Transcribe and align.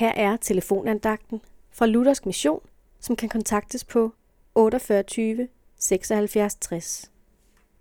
Her 0.00 0.12
er 0.12 0.36
telefonandagten 0.36 1.40
fra 1.72 1.86
Luthersk 1.86 2.26
Mission, 2.26 2.60
som 3.00 3.16
kan 3.16 3.28
kontaktes 3.28 3.84
på 3.84 4.12
48 4.54 5.48
76 5.78 6.54
60. 6.54 7.10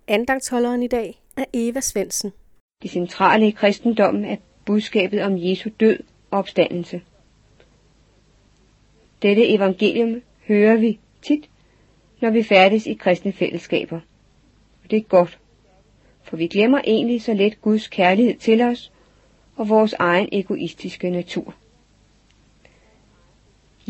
Andagtsholderen 0.07 0.83
i 0.83 0.87
dag 0.87 1.21
er 1.37 1.45
Eva 1.53 1.81
Svensen. 1.81 2.31
Det 2.83 2.91
centrale 2.91 3.47
i 3.47 3.51
kristendommen 3.51 4.25
er 4.25 4.37
budskabet 4.65 5.23
om 5.23 5.33
Jesu 5.37 5.69
død 5.79 5.99
og 6.31 6.39
opstandelse. 6.39 7.01
Dette 9.21 9.53
evangelium 9.53 10.21
hører 10.47 10.77
vi 10.77 10.99
tit, 11.21 11.49
når 12.21 12.29
vi 12.29 12.43
færdes 12.43 12.87
i 12.87 12.93
kristne 12.93 13.33
fællesskaber. 13.33 13.99
Og 14.83 14.91
det 14.91 14.97
er 14.97 15.01
godt, 15.01 15.39
for 16.23 16.37
vi 16.37 16.47
glemmer 16.47 16.81
egentlig 16.83 17.21
så 17.21 17.33
let 17.33 17.61
Guds 17.61 17.87
kærlighed 17.87 18.35
til 18.35 18.61
os 18.61 18.91
og 19.55 19.69
vores 19.69 19.93
egen 19.93 20.29
egoistiske 20.31 21.09
natur. 21.09 21.53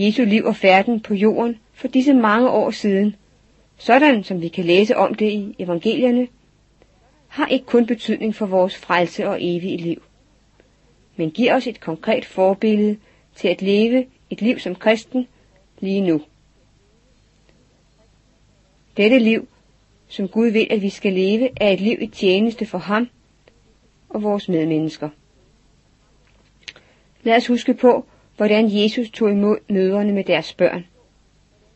Jesu 0.01 0.23
liv 0.23 0.45
og 0.45 0.55
færden 0.55 0.99
på 0.99 1.13
jorden 1.13 1.59
for 1.73 1.87
disse 1.87 2.13
mange 2.13 2.49
år 2.49 2.71
siden, 2.71 3.15
sådan 3.77 4.23
som 4.23 4.41
vi 4.41 4.47
kan 4.47 4.65
læse 4.65 4.97
om 4.97 5.15
det 5.15 5.31
i 5.31 5.55
evangelierne, 5.59 6.27
har 7.27 7.47
ikke 7.47 7.65
kun 7.65 7.85
betydning 7.85 8.35
for 8.35 8.45
vores 8.45 8.77
frelse 8.77 9.27
og 9.27 9.37
evige 9.41 9.77
liv, 9.77 10.01
men 11.15 11.31
giver 11.31 11.55
os 11.55 11.67
et 11.67 11.79
konkret 11.79 12.25
forbillede 12.25 12.97
til 13.35 13.47
at 13.47 13.61
leve 13.61 14.05
et 14.29 14.41
liv 14.41 14.59
som 14.59 14.75
kristen 14.75 15.27
lige 15.79 16.01
nu. 16.01 16.21
Dette 18.97 19.19
liv, 19.19 19.47
som 20.07 20.27
Gud 20.27 20.47
vil, 20.47 20.67
at 20.69 20.81
vi 20.81 20.89
skal 20.89 21.13
leve, 21.13 21.49
er 21.61 21.69
et 21.69 21.81
liv 21.81 21.97
i 22.01 22.07
tjeneste 22.07 22.65
for 22.65 22.77
ham 22.77 23.09
og 24.09 24.23
vores 24.23 24.49
medmennesker. 24.49 25.09
Lad 27.23 27.35
os 27.35 27.47
huske 27.47 27.73
på, 27.73 28.05
hvordan 28.39 28.69
Jesus 28.71 29.09
tog 29.09 29.31
imod 29.31 29.57
mødrene 29.69 30.13
med 30.13 30.23
deres 30.23 30.53
børn. 30.53 30.85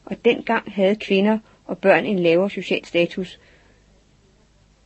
Og 0.06 0.26
dengang 0.26 0.72
havde 0.72 0.96
kvinder 0.96 1.40
og 1.66 1.78
børn 1.78 2.06
en 2.06 2.20
lavere 2.20 2.50
social 2.50 2.86
status 2.86 3.40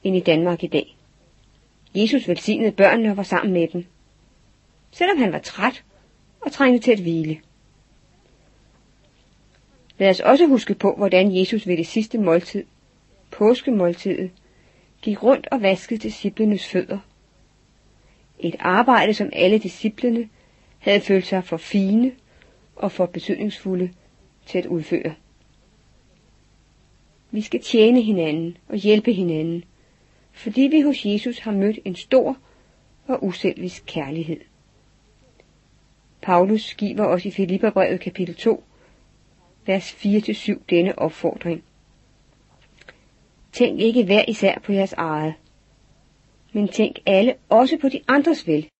end 0.04 0.16
i 0.16 0.20
Danmark 0.20 0.64
i 0.64 0.68
dag. 0.68 0.98
Jesus 1.96 2.28
velsignede 2.28 2.72
børnene 2.72 3.12
og 3.12 3.18
var 3.18 3.24
sammen 3.24 3.54
med 3.54 3.68
dem, 3.68 3.86
selvom 4.92 5.18
han 5.18 5.34
var 5.34 5.40
træt 5.40 5.84
og 6.42 6.52
trængte 6.52 6.84
til 6.84 6.92
at 6.92 7.00
hvile. 7.00 7.38
Lad 9.98 10.10
os 10.10 10.20
også 10.20 10.46
huske 10.46 10.74
på, 10.74 10.96
hvordan 10.98 11.36
Jesus 11.36 11.68
ved 11.68 11.78
det 11.78 11.88
sidste 11.88 12.18
måltid, 12.18 12.64
påskemåltidet, 13.32 14.32
gik 15.02 15.24
rundt 15.24 15.48
og 15.52 15.62
vaskede 15.62 16.00
disciplenes 16.00 16.68
fødder. 16.68 17.00
Et 18.40 18.56
arbejde, 18.60 19.14
som 19.14 19.30
alle 19.34 19.58
disciplene 19.58 20.30
havde 20.92 21.02
følt 21.02 21.26
sig 21.26 21.44
for 21.44 21.58
fine 21.58 22.12
og 22.76 22.92
for 22.92 23.06
betydningsfulde 23.06 23.92
til 24.46 24.58
at 24.58 24.66
udføre. 24.66 25.16
Vi 27.32 27.42
skal 27.42 27.62
tjene 27.62 28.02
hinanden 28.02 28.58
og 28.70 28.76
hjælpe 28.76 29.14
hinanden, 29.14 29.64
fordi 30.32 30.62
vi 30.62 30.82
hos 30.82 31.06
Jesus 31.06 31.40
har 31.40 31.52
mødt 31.52 31.80
en 31.86 31.96
stor 31.96 32.38
og 33.08 33.24
uselvisk 33.24 33.84
kærlighed. 33.86 34.40
Paulus 36.22 36.74
giver 36.74 37.06
os 37.06 37.26
i 37.26 37.32
Filipperbrevet 37.32 38.00
kapitel 38.00 38.36
2, 38.36 38.64
vers 39.66 39.92
4-7 39.92 40.62
denne 40.70 41.00
opfordring. 41.00 41.64
Tænk 43.52 43.80
ikke 43.80 44.04
hver 44.04 44.26
især 44.28 44.60
på 44.64 44.72
jeres 44.72 44.94
eget, 44.94 45.34
men 46.54 46.68
tænk 46.68 47.00
alle 47.06 47.36
også 47.50 47.78
på 47.82 47.90
de 47.90 48.02
andres 48.08 48.48
vel. 48.48 48.70